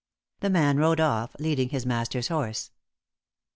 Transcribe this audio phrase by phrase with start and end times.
[0.39, 2.71] The man rode off, leading his master's horse.